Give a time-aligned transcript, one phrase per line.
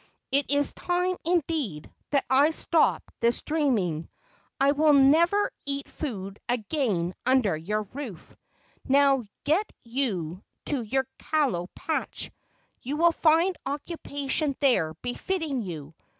[0.31, 4.09] It is time, indeed, that I stopped this dreaming!
[4.59, 8.35] I will never eat food again under your roof.
[8.87, 12.31] Now get you to your kalo patch;
[12.81, 15.93] you will find occupation there befitting you!